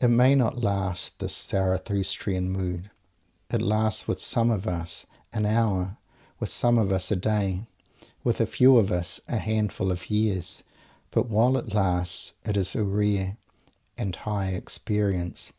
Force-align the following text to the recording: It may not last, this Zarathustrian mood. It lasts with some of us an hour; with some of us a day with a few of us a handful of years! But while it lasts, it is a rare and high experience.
It 0.00 0.06
may 0.06 0.36
not 0.36 0.62
last, 0.62 1.18
this 1.18 1.36
Zarathustrian 1.36 2.50
mood. 2.50 2.88
It 3.50 3.60
lasts 3.60 4.06
with 4.06 4.20
some 4.20 4.48
of 4.48 4.64
us 4.68 5.06
an 5.32 5.44
hour; 5.44 5.96
with 6.38 6.50
some 6.50 6.78
of 6.78 6.92
us 6.92 7.10
a 7.10 7.16
day 7.16 7.66
with 8.22 8.40
a 8.40 8.46
few 8.46 8.76
of 8.76 8.92
us 8.92 9.20
a 9.26 9.38
handful 9.38 9.90
of 9.90 10.08
years! 10.08 10.62
But 11.10 11.28
while 11.28 11.56
it 11.56 11.74
lasts, 11.74 12.34
it 12.44 12.56
is 12.56 12.76
a 12.76 12.84
rare 12.84 13.38
and 13.98 14.14
high 14.14 14.50
experience. 14.50 15.52